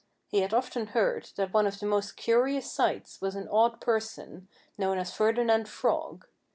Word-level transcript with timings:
He 0.29 0.39
had 0.39 0.51
often 0.51 0.87
heard 0.97 1.29
that 1.35 1.53
one 1.53 1.67
of 1.67 1.77
the 1.79 1.85
most 1.85 2.17
curious 2.17 2.71
sights 2.71 3.21
was 3.21 3.35
an 3.35 3.47
odd 3.49 3.79
person 3.79 4.47
known 4.75 4.97
as 4.97 5.13
Ferdinand 5.13 5.69
Frog. 5.69 6.25